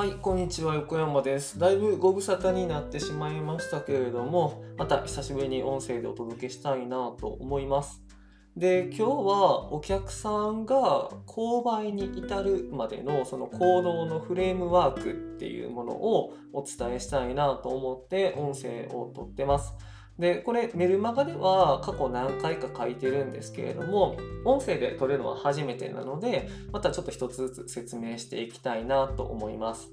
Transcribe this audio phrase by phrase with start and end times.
[0.00, 1.58] はい、こんにちは、横山です。
[1.58, 8.02] だいぶご無沙汰になってしまいましたけれども、また久しぶりに音声でお届けしたいなと思います。
[8.56, 19.74] で、今日はお客さんが購買に至るまでのその行動のフレームワークっていうものをお伝えしたいなと思って音声をとってます。
[20.20, 29.90] で、これメルマガでは過去何回か書いてるんですけれども、音声で撮るのは初めてなので、またちょっと一つずつ説明していきたいなと思います。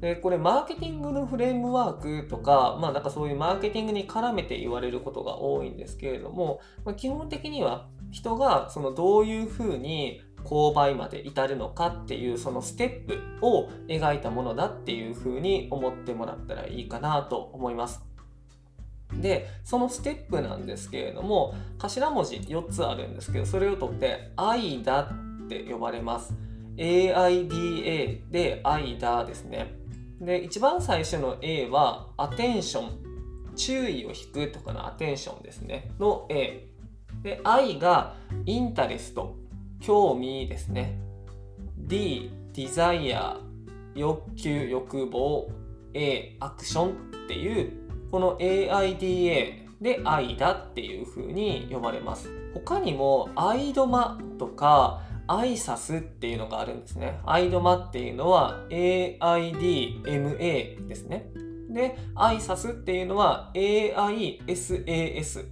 [0.00, 18.07] でこれマーケティングのフレームワークとか、まあなんかそういうマーケティングに絡めて言われることが多いんですけれども、まあ、基本的には人がそのどういうふうに購買まで至るのかっていうそのステップを描いたものだっていうふうに思ってもらったらいいかなと思います。
[19.14, 25.02] でそのステップなんですけれども頭文字4つあるんですけどそれを取って「AIDA」
[25.46, 26.34] って呼ばれます。
[26.76, 29.74] AIDA で AIDA ですね。
[30.20, 33.08] で一番最初の A はアテンション
[33.56, 36.68] 注意を引くとかのアテンションですねの A
[37.22, 38.14] で I が
[38.46, 39.36] インタレスト
[39.80, 40.98] 興味ですね
[41.76, 43.38] D デザイア
[43.94, 45.50] 欲求欲望
[45.94, 46.92] A アクションっ
[47.28, 57.20] ていうこの AIDA で愛だっていう風に呼ばれます他にもアイドマとかアイサスっていうのがあるんですね。
[57.26, 59.98] アイドマっていうのは AIDMA
[60.88, 61.30] ですね。
[61.68, 65.44] で、アイサスっていうのは AISAS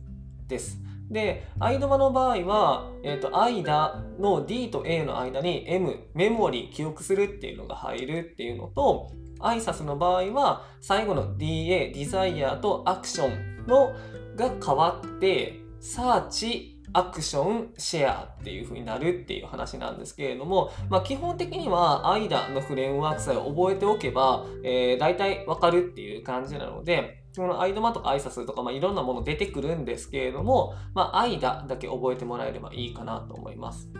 [0.49, 0.81] です。
[1.11, 13.95] で、アイドマの場合は、えっ、ー、と、間の D と A の間に M、メモリー、記憶するっていうのが入るっていうのと、アイサスの場合は、最後の DA、デザイアとアクションの
[14.37, 33.91] が変わって、サーチ、アクション、シェアっていう風になるっていう話なんですけれども、まあ、基本的には AIDA のフレームワークさえ覚えておけば、えー、大体わかるっていう感じなので、この AIDMA とか AISAS とか、まあ、いろんなもの出てくるんですけれども、まあ、AIDA だけ覚えてもらえればいいかなと思います。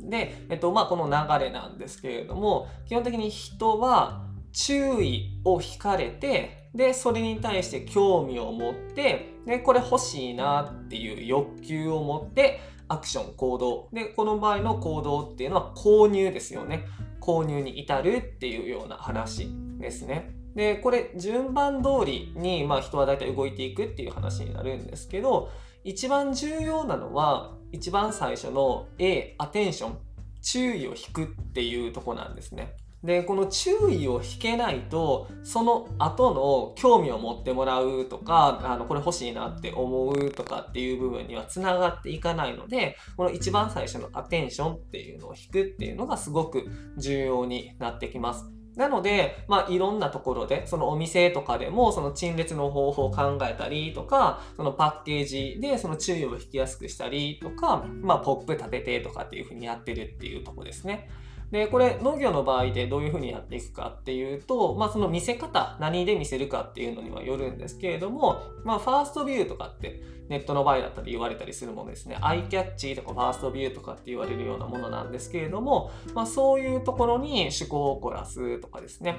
[0.00, 4.27] で、えっと、まあ、この流れなんですけれども、基本的に人は
[4.58, 12.58] 注意を引かれて、で、それに対して興味を持って、で、これ欲しいなっていう欲求を持って、
[12.88, 13.88] アクション、行動。
[13.92, 16.86] で、この場合の行動っていうのは購入ですよね。
[17.20, 19.48] 購入に至るっていうような話
[19.78, 20.34] ですね。
[20.56, 25.50] で、これ順番通りに、まあ、人は大体動いていくっていう話になるんですけど、
[25.84, 29.98] 一番重要なのは、一番最初の A、アテンション、
[30.42, 32.74] 注意を引くっていうとこなんですね。
[33.02, 46.66] でこの注意を引けないとその後の興味を持ってもらうとかあのこれ欲しいなって思うとかっていう部分にはつながっていかないのでこの一番最初のアテンションっていうのを引くっていうのがすごく
[46.96, 48.50] 重要になってきます。
[48.78, 61.08] なので、まあ、いろんなところで、そのお店とかでも、その陳列の方法を考えたりとか、そのパッケージでその注意を引きやすくしたりとか、まあ、ポップ立ててとかっていうふうにやってるっていうとこですね。
[61.50, 72.18] で、これ農業の場合でどういうふうにやっていくかっていうと、まあその見せ方、何で見せるかっていうのにはよるんですけれども、まあファーストビューとかってネットの場合だったり言われたりするものですね。
[72.20, 79.16] アイキャッチとかファーストビューとかって言われるようなものなんですけれども、まあそういうところに趣向を凝らすとかですね。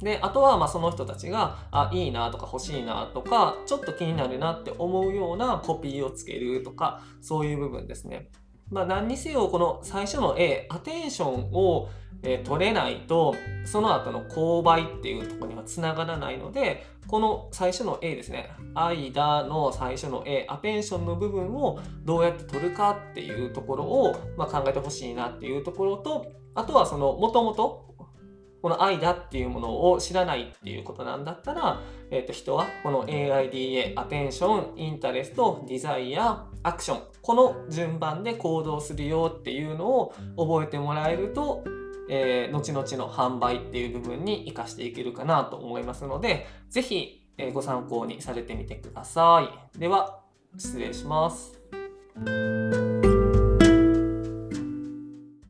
[0.00, 8.30] で、あとはまあその人たちが、あ、いいなとか欲しいなとか、ちょっと気になるなって思うようなコピーをつけるとか、そういう部分ですね。
[8.70, 11.88] まあ、何にせよこの最初の A アテンションを、
[12.22, 18.50] え、取れないとその後の勾配っていうとこにはつながらないのでこの最初の A ですね。
[18.74, 27.93] 間の最初の A アテンションの部分をどうやって取るかっていうところを、ま、考えてほしいなっていうところとあとはそのもともと
[28.64, 41.62] この愛だっていうものを知らないっていうことなんだったら、えー、と人はこの AIDA、アテンション、インタレスト、デザイア、アクション、この順番で行動するよっていうのを覚えてもらえると、
[42.08, 49.78] えー、後々の販売っていう部分に活かしていけるかなと思いますので、ぜひ、えー、ご参考にされてみてください。
[49.78, 50.20] では、
[50.56, 51.60] 失礼します。